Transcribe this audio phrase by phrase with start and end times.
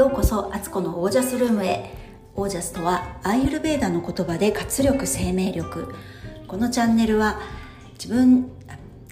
[0.00, 1.94] ようこそアツコのオージャスルームへ。
[2.34, 5.94] オージャスとはアーユルベーダの言葉で活力生命力。
[6.48, 7.38] このチャンネルは
[8.02, 8.50] 自分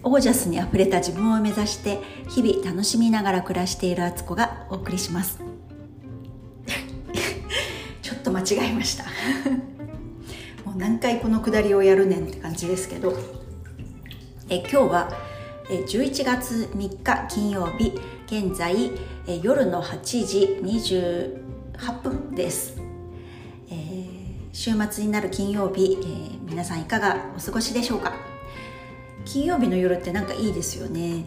[0.03, 1.99] オージャスにあふれた自分を目指して
[2.31, 5.41] 日々楽しみながら暮らしているアツコがお送りします。
[8.01, 9.05] ちょっと間違えました。
[10.65, 13.13] もう何回このくだりをやるねんって感じですけど。
[14.49, 15.28] え今日は
[15.69, 17.93] 11月3日金曜日
[18.27, 18.91] 現在
[19.43, 22.81] 夜の8時28分です、
[23.71, 28.15] えー、週末になる金曜日、えー、皆さんいかがお過ごしでしょうか？
[29.27, 31.27] 金曜日の夜ってなんかいいですよね。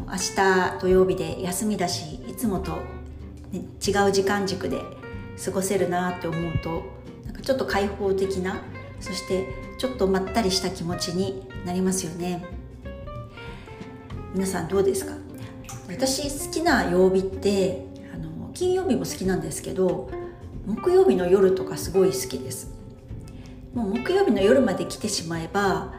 [0.00, 2.78] 明日土曜日で休みだしいつもと、
[3.50, 4.80] ね、違う時間軸で
[5.44, 6.82] 過ごせるなって思うと
[7.26, 8.62] なんかちょっと開放的な
[9.00, 12.61] そしてちょっとまったりした気持ちになりますよね。
[14.34, 15.12] 皆さんどうですか？
[15.88, 20.10] 私好きな曜日ってあの金曜日も好きなんですけど
[20.66, 22.70] 木曜日の夜とかすごい好きです。
[23.74, 25.92] もう木曜日の夜まで来てしまえば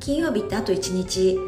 [0.00, 1.38] 金曜日ってあと1日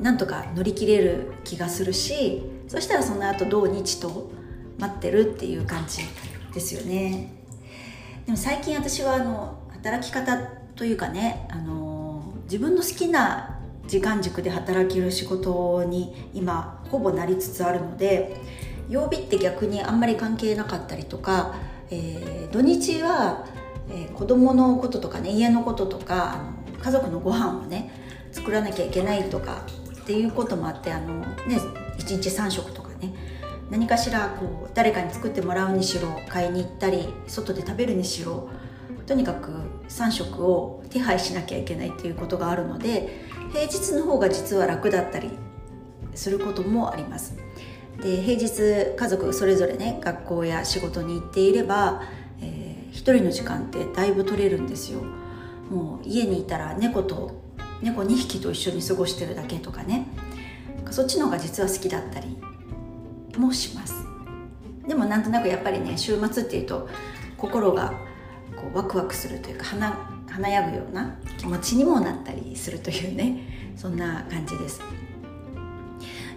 [0.00, 4.30] なんとか乗り切れる気がするしそしたらその後土日と
[4.78, 6.02] 待ってるっていう感じ
[6.54, 7.32] ですよね。
[8.26, 10.38] でも最近私はあの働き方
[10.76, 13.59] というかねあの自分の好きな
[13.90, 18.36] 時間軸で働ける仕事に今ほぼなりつつあるので
[18.88, 21.56] 曜日って逆にあんまり関係なかったりとか、
[21.90, 23.44] えー、土日は、
[23.88, 27.90] えー、子供のこととかね家のこととかあの家族のご飯をね
[28.30, 29.66] 作らなきゃいけないとか
[30.02, 31.56] っていうこともあってあの、ね、
[31.98, 33.12] 1日3食とかね
[33.72, 38.48] 何かしらこう誰かに作ってもらうにしろ買いに行ったり外で食べるにしろ
[39.06, 39.50] とにかく
[39.88, 45.30] 3食を手配しなきゃいけないっていうことがあるので平日の方が実は楽だったり
[46.14, 47.36] することもあります。
[48.02, 52.02] で平日家族それぞれね学校や仕事に行っていれば、
[52.40, 55.00] えー、一人の時間ってだいぶ取れるんですよ。
[55.70, 57.42] もう家にいたら猫と
[57.82, 60.06] 猫2匹と一緒に過ごしてるだけとかね。
[60.90, 62.36] そっちの方が実は好きだったり
[63.36, 63.94] もします。
[64.86, 66.88] でもなんとなくやっぱりね週末っていうと
[67.36, 67.94] 心が
[68.56, 74.80] こうワクワクするというか花華やぐような気持ちにもなったりするというねそんな感じです。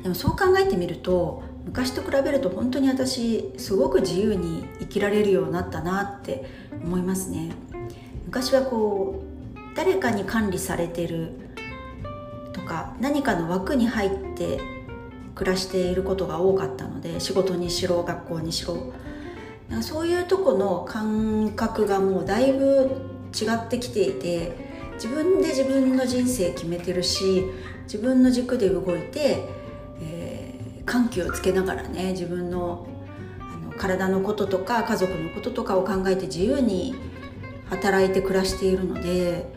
[0.01, 6.45] でもそう考えてみると昔と比べると本当に私すごく自由に生きられるようになったなって
[6.83, 7.51] 思いますね。
[8.25, 11.31] 昔はこう誰かに管理されてる
[12.51, 14.59] とか何かの枠に入って
[15.35, 18.93] 暮らしていることが多かったので仕事にしろ学校にしろ。
[19.81, 24.55] そういうとこの感覚がもうだいぶ違ってきていて
[24.93, 27.45] 自分で自分の人生決めてるし
[27.83, 29.43] 自分の軸で動いて、
[30.01, 32.87] えー、緩急をつけながらね自分の
[33.39, 36.95] あの体のこととか家族のこととかを考えて自由に
[37.69, 39.51] 働いて暮らしているので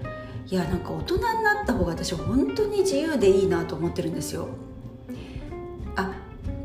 [0.47, 4.49] いやなんか大人になった方が私は本当に自由でいいなと思ってるんですよ。
[5.97, 6.15] あ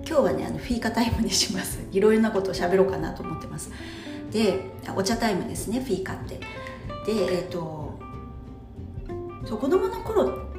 [0.08, 1.80] 今日はねあのフィーカタイムにします。
[1.92, 3.72] いろいろなことを喋ろうかなと思ってます。
[4.32, 6.40] でお茶タイムですねフィーカって。
[7.06, 8.00] でえっ、ー、と
[9.46, 10.52] そう子供の頃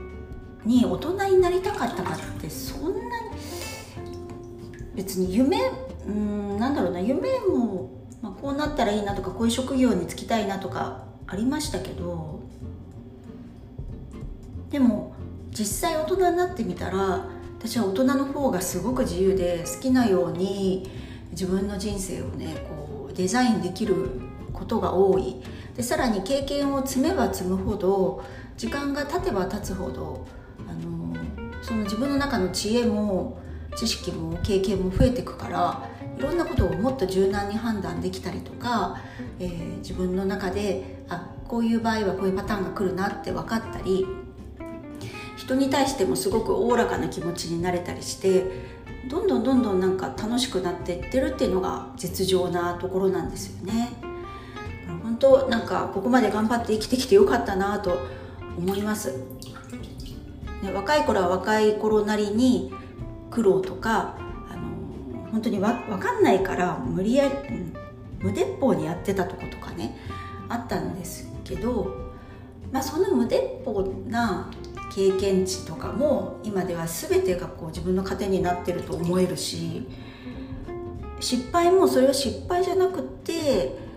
[0.65, 3.03] に大人になりたかったかってそんなに
[4.95, 5.59] 別に夢
[6.07, 12.41] うんなんだろうな夢も、まあ、こうなったらいいなとかこういう職業に就きたいなとかありましたけど
[14.71, 15.15] でも
[15.51, 17.27] 実際大人になってみたら
[17.59, 20.91] 私は大人の方がすごく自由で好きなように
[21.31, 23.95] 自分の人生をねこうデザインできる
[24.53, 25.37] ことが多い。
[25.77, 28.25] でさらに経験を積めば積むほど
[28.57, 30.27] 時間が経てば経つほど
[30.69, 31.17] あの
[31.63, 33.39] その自分の中の知恵も
[33.77, 35.89] 知識も経験も増えていくから
[36.19, 39.01] いろんなことをもっと柔軟に判断できたりとか、
[39.39, 44.07] えー、自分の中であこういう場合はこういうパターンが来るなって分かったり
[45.37, 48.45] 人に対してもすごくおおらかな気持ちになれたりして
[49.09, 54.12] どんどんどんどんなんか楽しくなっていってるっていうのが実情なところなんですよね。
[55.23, 58.01] 当なんかここまで頑張って生きてきてよかったなと
[58.59, 59.13] 思います、
[60.63, 62.73] ね、若い頃は若い頃なりに
[63.31, 64.17] 苦労とか
[64.51, 67.73] あの本当にわ分かんないから無理やり、うん、
[68.19, 69.97] 無鉄砲にやってたとことかね
[70.49, 71.95] あったんですけど、
[72.73, 74.51] まあ、その無鉄砲な
[74.93, 79.87] 経験値とかも今では全てがこう自分の糧になってると思えるし
[81.21, 83.92] 失敗もそれは失敗じゃなくって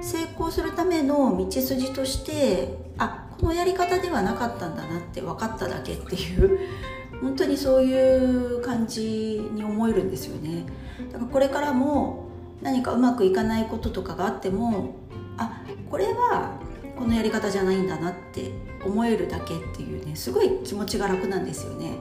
[0.00, 6.58] 成功するための道筋としてあこのやり方ではなかったんだなって分かっただけっていう
[7.20, 10.64] 本当にそういう感じに思えるんですよね。
[11.12, 12.28] だからこれからも
[12.62, 14.94] 何かうまくいかないこととかがあっても
[15.36, 16.52] あこれは
[16.96, 18.52] このやり方じゃないんだなって
[18.84, 21.98] 思えるだけっていうねすごい気持ちが楽なんですよね。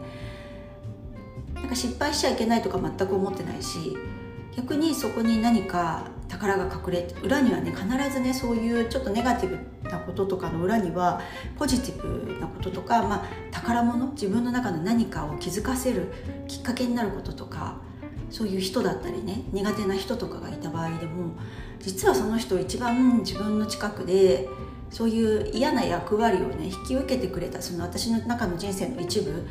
[1.56, 3.98] なんか失敗しちゃいけないとか全く思ってないし
[4.56, 11.22] 逆にそこに何か宝が隠れ裏にはね必ずねそういうちょっとネガティブなこととかの裏には
[11.58, 16.14] ポジティブなこととか、まあ、宝物自分の中の何かを気づかせる
[16.48, 17.82] きっかけになることとか
[18.30, 21.34] そういう人だったりね苦手な人とかがいた場合でも
[21.80, 24.48] 実はその人一番自分の近くで
[24.92, 29.46] そういう嫌な役割をね引き受けてくれたその私の中の人生の一部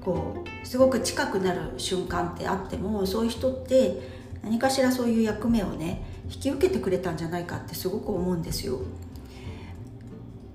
[0.00, 8.80] こうすごく近くなる瞬間ってあってもそういう人って何かしらそういう役目をね引き受けてくれたんじゃないかってすごく思うんですよ。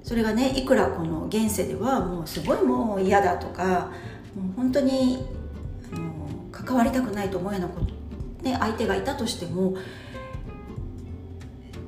[0.03, 3.91] それがねいくらこの現世ではもうすごいもう嫌だとか
[4.35, 5.25] もう本当に
[5.93, 9.75] あの関わりたくないと思うようなこと、ね、相手がいたとしても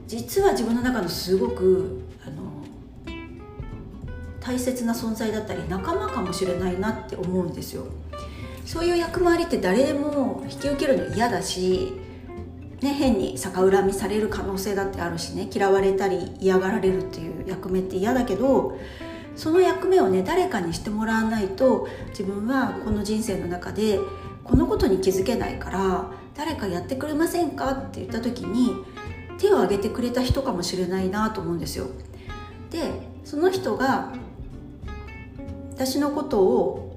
[0.07, 2.63] 実は自分の中のすごくあの
[4.39, 7.85] 大切な存在だったり仲間かもしれないなって思うんですよ。
[8.65, 11.93] そういう役回りって誰でも引き受けるの嫌だし、
[12.81, 18.77] ね、変に逆恨みされる可能性だってあるしね嫌われたり嫌がられるっていう役目って嫌だけど
[19.35, 23.99] その役目をね誰かにしてもらわないと自分はこの人生の中で
[24.43, 28.83] このことに気づけないから誰かやってくれませんかって言った時に
[29.37, 31.87] 手を挙げてくれた人かもしれないなと思うんですよ。
[32.71, 32.91] で
[33.23, 34.13] その人が
[35.73, 36.94] 私のことを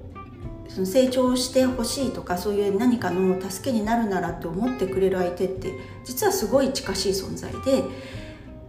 [0.69, 5.73] その成長してほしいとかそういう何かの助けになるならって思ってくれる相手って
[6.05, 7.85] 実はすごい近しい存在で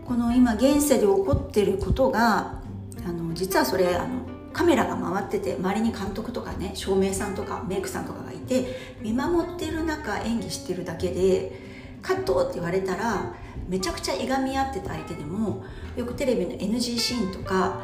[0.05, 2.61] この今現世で起こってることが
[3.05, 4.21] あの実はそれあの
[4.53, 8.65] カメラが回ってて周りに監督とかね照明さんとかメイクさんとかがいて
[9.01, 11.69] 見守ってる中演技してるだけで
[12.01, 13.35] カットって言われたら
[13.67, 15.63] めちゃくちゃいがみ合ってた相手でも
[15.95, 17.81] よくテレビの NG シーンとか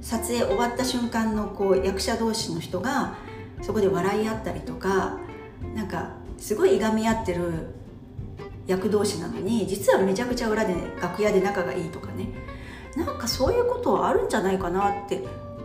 [0.00, 3.16] 撮影終わった瞬間のこう役者同士の人が
[3.62, 5.18] そこで笑い合ったりとか
[5.74, 7.74] なんかすごいいがみ合ってる
[8.66, 12.28] 役同士なのに実はめちゃくちゃ裏で、楽屋で仲がいいとかね。
[12.96, 15.22] なんかそういうことはあるんじゃないかなって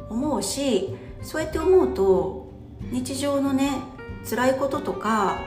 [0.09, 2.53] 思うしそうやって思うと
[2.91, 3.71] 日常のね
[4.29, 5.39] 辛いこととか、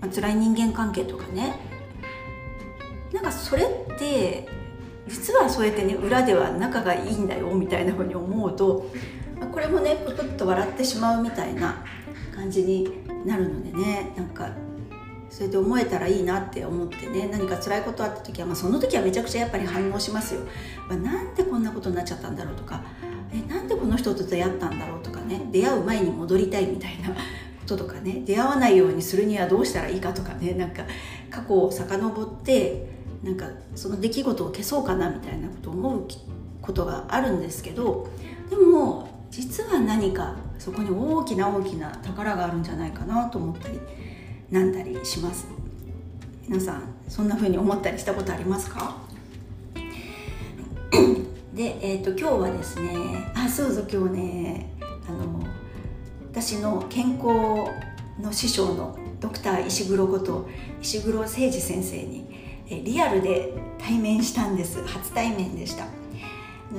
[0.00, 1.54] まあ、辛い人間関係とかね。
[3.12, 4.46] なんかそれって
[5.06, 8.90] 実はそうやってね裏では仲がいいんだよみたいなふうに思うと
[9.52, 11.84] これもねププッと笑ってしまうみたいな
[12.34, 14.50] 感じになるのでねなんか
[15.28, 20.40] それで思えたらいいなって思ってね何か辛いことあった時は、まあ、その時はめちゃくちゃやっぱり反応しますよ、
[20.88, 22.82] まあ、なんでこんなことになっちゃったんだろうとか
[23.32, 27.14] えなんでこの人と出会ったんだろうとかね出会う前に戻りたいみたいなこ
[27.66, 30.84] ととかね出会わないようにするにはどうしたらいいかとかねなんか
[31.30, 32.95] 過去を遡って
[33.26, 36.08] なんかその出来事を消そうかなみたいなことを思う
[36.62, 38.08] ことがあるんですけど
[38.48, 43.80] でも実は何かそこに大きな大きな宝があるんじゃないかなと思ったり
[44.50, 45.48] なんだりします。
[46.46, 48.96] 皆さんそんな風に思ったりしたことありますか？
[51.52, 52.92] で、えーと、今日はですね
[53.34, 54.70] あそうそう今日ね
[55.08, 55.44] あの
[56.30, 57.26] 私の健康
[58.20, 60.48] の師匠のドクター石黒こと
[60.80, 62.25] 石黒誠二先生に
[62.68, 64.84] リアルで対面したんです。
[64.86, 65.86] 初対面でした。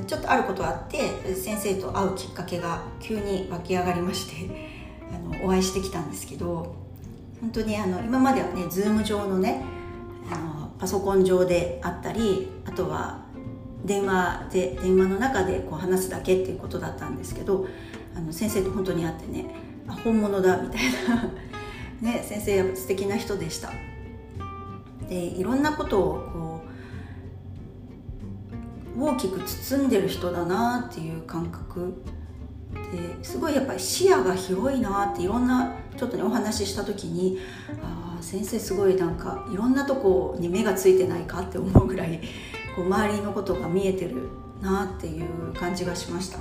[0.05, 4.77] ちょっとあることあって先生と会うきっかけが急に湧き上がりまして
[5.13, 6.75] あのお会いしてきたんですけど
[7.39, 9.63] 本当にあの今まではね Zoom 上のね
[10.29, 13.25] あのパソコン上であったりあとは
[13.85, 17.65] 電話で電話の中でこう話すだけっていうことだったんですけど
[18.15, 19.45] あの先生と本当に会ってね
[20.03, 21.31] 本物だみたいな。
[22.01, 23.71] ね先生やっぱ素敵な人でした。
[25.09, 26.61] でいろんなことをこ
[28.97, 32.01] う大きく包んでる人だなっていう感覚
[32.73, 37.39] ですごいやっぱり視野が広いなっていろんなちょっとねお話しした時に
[37.83, 42.19] あ先生すごいなんかいろんなとこに目がついてないかって思うぐらい
[42.75, 44.29] こう周りのことが見えてる
[44.61, 46.39] なっていう感じがしました。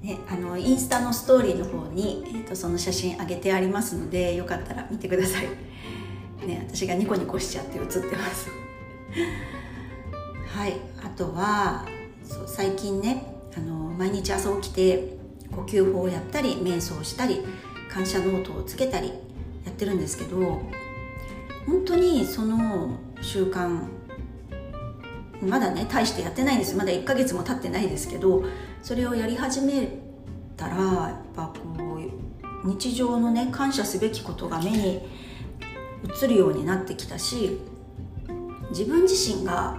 [0.00, 5.46] ね、あのインスタのストーリーの方に、えーとその写真上げてありますのでよかったら見てください。
[6.48, 8.48] ね私がニコニコしちゃって写ってます。
[10.48, 11.86] はいあとは
[12.24, 15.18] そう最近ねあの毎日朝起きて
[15.54, 17.44] 呼吸法をやったり瞑想したり
[17.90, 19.14] 感謝ノートをつけたりや
[19.70, 20.60] ってるんですけど
[21.66, 23.82] 本当にその習慣
[25.42, 26.76] まだね大してやってないんです。
[26.76, 28.44] まだ1ヶ月も経ってないですけど
[28.82, 29.88] それをやり始め
[30.56, 32.00] たらやっぱこ
[32.64, 35.00] う日常のね感謝すべきことが目に
[36.04, 37.60] 映るようになってきたし
[38.70, 39.78] 自分自身が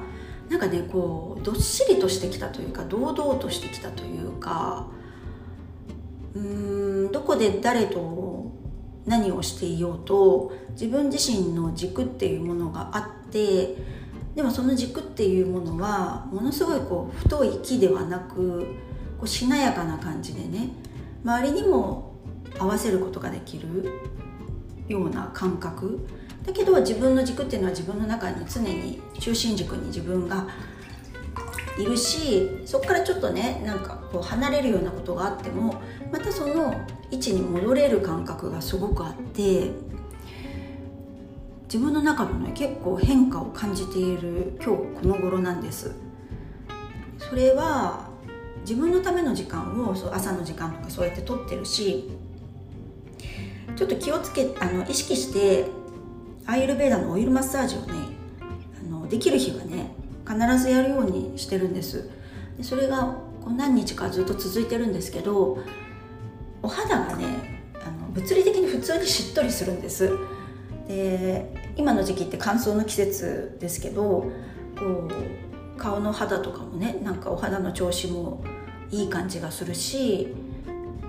[0.50, 4.88] なんかねこうどっしりとしてきたというか堂々としてきたというか
[6.34, 8.52] うーんどこで誰と
[9.06, 13.76] 何をしていようと自分自身の軸っていうものがあって
[14.36, 18.68] でもその軸っていうものはものすごいこう太い木ではなく
[19.18, 20.70] こうしなやかな感じでね
[21.24, 22.14] 周りにも
[22.58, 23.92] 合わせることができる。
[24.90, 26.06] ような感覚。
[26.46, 30.48] だけど自分の軸っていうのは自分の中に常に中心軸に自分が
[31.78, 35.82] いるしそこからちょっとねなんかこう離れるようなことがあっても
[36.12, 36.74] またその
[37.12, 39.72] 位置に戻れる感覚がすごくあって
[41.64, 45.94] 自分の中のね結構変化を感じている今日この頃なんです。
[47.18, 48.10] それは
[48.62, 52.10] 自分のための時間をそう朝の時間とかそうやって取ってるし
[53.80, 55.66] ちょっと気をつけあの意識して
[56.46, 57.94] アイルベーダのオイルマッサージをね
[58.78, 59.92] あのできる日はね
[60.28, 62.10] 必ずやるようにしてるんです。
[62.58, 65.60] でそれがこう何日かずっと続いてるんですけど
[66.62, 70.12] お肌がねあの物理的に普通にしっとりするんです。
[70.90, 74.30] で今の時期って乾燥の季節ですけど
[74.78, 78.44] こう顔の肌とかもねなんかお肌の調子も
[78.92, 80.36] いい感じがするし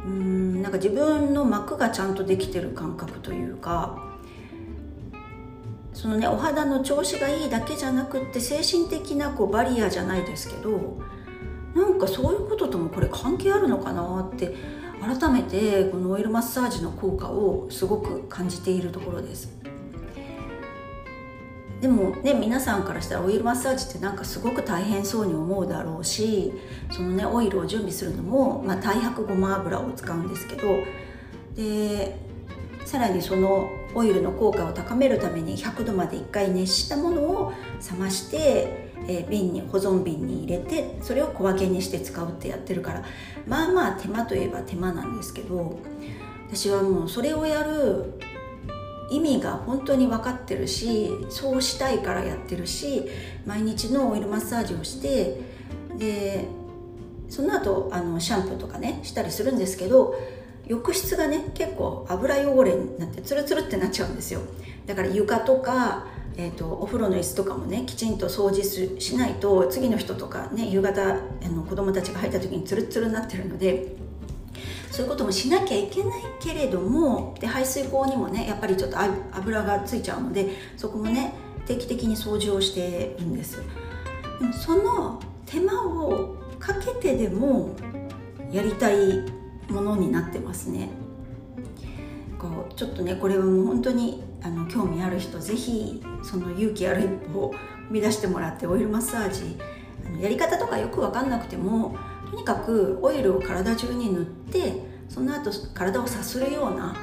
[0.06, 4.10] うんなんか自分の膜がちゃんとできてる感覚というか
[5.92, 10.98] そのねお肌の調子がいいだけじゃなくって精神的なこうバリアじゃないですけど
[11.74, 14.54] なんかそういうことともこれ関係あるのかなって
[15.00, 19.59] 改めてこのオイルマッサージの効果をすごく感じているところです。
[21.80, 26.52] でもね皆さんからしたらオイルマッサージってなんかすごく大変そうに思うだろうし
[26.90, 30.78] そのねオイルを準備するのも、まあ、太白ごま油を使うんですけど
[31.56, 32.16] で
[32.84, 37.52] さらにそのオイルの効果を高めるために100度まで1回熱したものを
[37.90, 43.04] 冷まして、えー、瓶に保存瓶に入れてそれを小分けにして使うってやってるから
[43.46, 45.78] まあまあ手間といえば手間なんですけど
[46.48, 48.14] 私はもうそれをやる
[49.10, 53.04] 意味が本当に分かってるしそうしたいからやってるし
[53.44, 55.40] 毎日のオイルマッサージをして
[55.98, 56.46] で
[57.28, 60.14] その後あのシャンプーとかねしたりするんですけど
[60.66, 64.40] 浴室がね結構油汚れになってツルツルってなっちゃうんですよ。
[64.86, 68.62] だから床とか、えーと、お風呂の椅子とかもねきちんと掃除
[69.00, 73.96] しないと次の人とかね夕方あの子供たちが入った時にツルツルになってるので
[74.90, 78.96] そういうこともしなきゃいけないけれどもで排水口にもねやっぱりちょっと
[79.32, 81.32] 油がついちゃうのでそこもね
[81.66, 83.62] 定期的に掃除をしてるんです。
[84.40, 87.76] でもその手間をかけてでも
[88.50, 89.24] やりたい
[89.68, 90.88] ものになってますね。
[92.38, 97.56] こうちょっとねこれはもう本当にあの興味ある人ぜひその勇気ある一歩を踏
[97.90, 99.58] み出してもらってオイルマッサージ
[100.20, 101.96] やり方とかよく分かんなくても
[102.30, 104.72] とにかくオイルを体中に塗って
[105.08, 106.96] その後体をさするような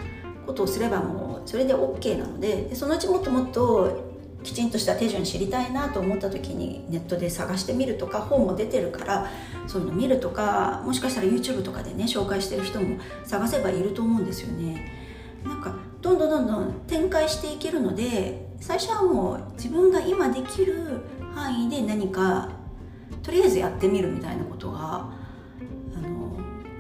[0.46, 4.08] ことをすればもうそれで OK なのでそのうちもっともっと
[4.44, 9.28] きちんとした手順知りたいなと思った時にネットで探してみるとか本も出てるから
[9.68, 14.94] そういうの見るとかもしかしたら YouTube とかでね紹介してる人も探せばいると思うんですよね。
[15.44, 21.02] なんかどんどんどんどん展開していけるので最初はもう自分が今できる
[21.36, 22.50] 範囲で何か
[23.22, 25.10] とりあえずやってみるみたいなことが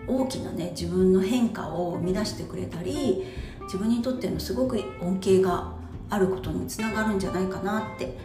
[0.07, 3.25] 大きなね自分の変化を生み出してくれたり
[3.63, 5.73] 自分にとってのすごく恩恵が
[6.09, 8.17] あることにつながるんじゃないかなって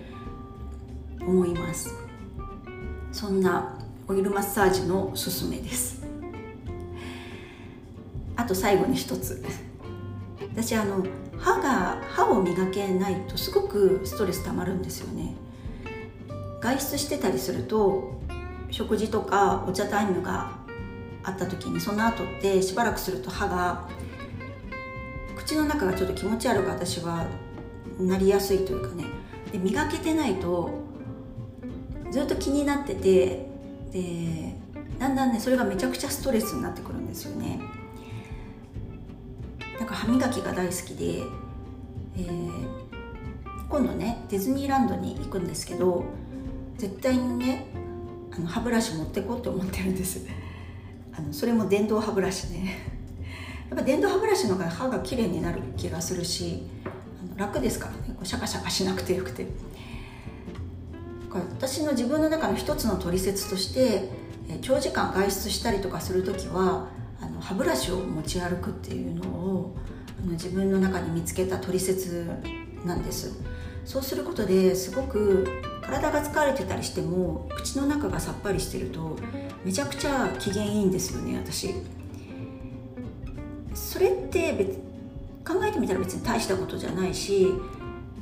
[1.21, 1.95] 思います。
[3.11, 6.03] そんなオイルマッサージのおすすめです。
[8.37, 9.45] あと最後に一つ。
[10.41, 11.05] 私あの
[11.39, 15.35] 歯が歯を磨けないとすごくストレスたまるんですよね。
[16.61, 18.21] 外出してたりすると
[18.71, 20.62] 食事とかお茶タイムが
[21.25, 23.88] あった時にその後ってしばらくすると歯が
[25.37, 27.26] 口の中がちょっと気持ち悪く私は
[27.99, 29.05] なりやすいというかね。
[29.52, 30.71] で磨けてないと
[32.11, 33.47] ずっと気になってて
[33.93, 34.55] で
[34.99, 37.61] だんだんねそれがめちゃくちゃストレスになってくるんですよね。
[39.79, 41.23] だか歯磨きが大好きで、
[42.17, 42.69] えー、
[43.69, 46.05] 今度ねディズニーランドに行くんですけど
[46.79, 47.67] 絶対にね
[48.31, 50.25] あの歯ブラシ持ってこうって思ってるんです。
[51.16, 52.78] あのそれも電動歯ブラシね。
[53.71, 57.99] やっぱ電動歯ブラシの方が歯が綺麗になる気がするしあの楽ですからね。
[58.09, 59.47] こうシャカシャカしなくてよくて。
[61.35, 64.11] 私の自分の中の一つの取説として
[64.61, 66.88] 長時間外出したりとかする時は
[67.23, 69.75] あの歯ブラシを持ち歩くっていうのを
[70.23, 72.26] あの自分の中に見つけた取説
[72.85, 73.40] なんです。
[73.85, 75.49] そうすることですごく
[75.83, 79.19] 体が疲れてたりしても口の中がさっぱりしてると
[79.65, 81.75] めちゃくちゃ機嫌いいんですよね私。
[83.75, 84.71] それって別
[85.45, 87.49] 考えてみたら別に大したことじゃないし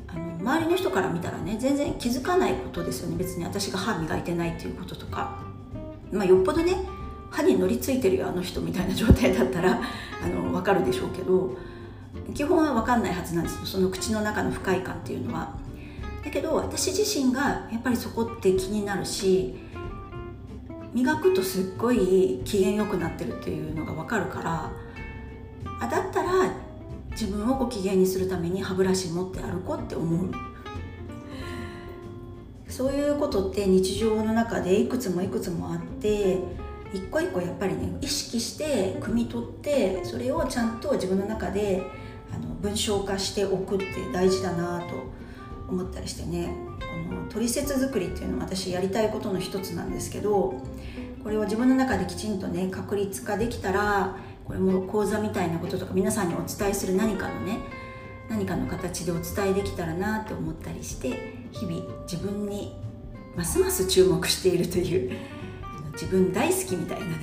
[0.09, 3.17] あの周りの人から見たらね全然気づかないことですよね。
[3.17, 5.39] 別に私が歯磨いてないっていうこととか。
[6.13, 6.75] まあよっぽどね
[7.31, 9.81] 歯に乗りついてるよあの人みたいな状態だったら
[10.23, 11.57] あの分かるでしょうけど
[12.35, 15.55] 基本は分かんないはずなんですその口の中の不快感っていうのは。
[16.25, 19.55] だけど私自身がやっぱりそこって気になるし
[20.93, 24.71] 磨くとすっごい機嫌よくなってるっていうのが分かるから
[25.81, 26.53] あだったら
[27.11, 30.31] 自分をご機嫌にするために歯ブラシ持って歩こうって思う。
[32.69, 36.39] そういうことって日常の中でいくつもいくつもあって
[36.95, 41.83] 一個一個やっぱりね意識して汲み取ってそれをちゃんと自分の中で
[42.33, 44.87] あの文章化しておくって大事だなと
[45.71, 46.55] 思ったりしてね
[47.09, 50.55] この取説作りっていうのは私やりたいことの一つなんですけど
[51.23, 57.59] これを自分の中できちんとね確立化できたらこれも講座みたいなこととか皆さんにお伝えする何かのね
[58.29, 62.77] 何かの形でお伝えできたらなって思ったりして日々自分に
[63.37, 65.13] ますます注目しているという
[65.93, 67.17] 自分大好きみたいなね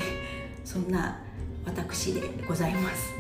[0.63, 1.19] そんな
[1.65, 3.13] 私でございます。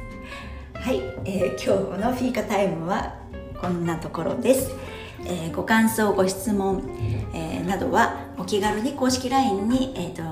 [0.73, 3.15] はい、えー、今日のフィーカタイムは
[3.59, 4.71] こんなところです、
[5.25, 6.83] えー、ご感想ご質問、
[7.33, 10.23] えー、などはお気軽に公式 LINE に、えーと、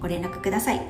[0.00, 0.80] ご連絡ください。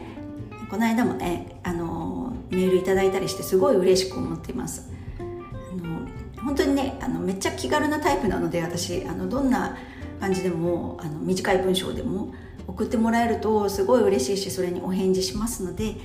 [0.70, 4.90] この間もね、あのメールいただいたりしてすごい嬉しく思っています。
[5.18, 9.76] あの本当にねあのめっちゃ気軽なタイプなので私あのどんな
[10.20, 12.32] 感じでもあの短い文章でも
[12.66, 15.96] 送ってもらえるとすごい嬉しいしそれにお返事しますので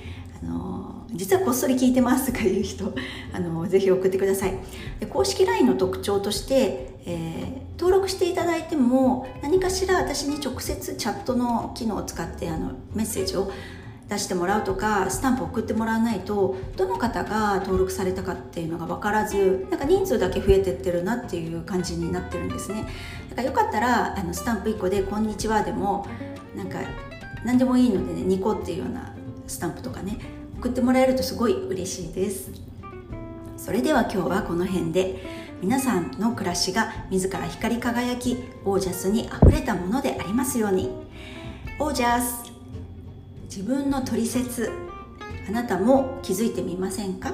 [0.42, 0.81] あの
[1.22, 2.96] 実はこっそり聞いてますとかいう人
[3.32, 4.58] あのぜひ送ってください。
[5.00, 13.52] で公式 LINE の特徴として、えー、登録していただいても何かしら私に直接チャットの機能を使ってあのメッセージを
[14.10, 22.88] 出してもらうとかスタンプ送ってもらわないとどの方が登録されたかっていうのが分からずなんか人数だけ増えてってるなっていう感じになってるんですね。
[23.30, 26.08] だからよかったらあのスタンプ1個で「こんにちは」でも
[26.56, 26.80] なんか
[27.46, 29.14] 何でもいいのでね2個っていうような
[29.46, 32.52] スタンプとかね送ってもらえるとすごい嬉しいです。
[33.58, 35.16] それでは今日はこの辺で
[35.60, 40.92] 皆さんの暮らしが自ら光り輝きオージャスにあふれたものでありますように。
[41.80, 42.52] オージャス
[43.46, 44.70] 自分の取説
[45.50, 47.32] あなたも気づいてみませんか？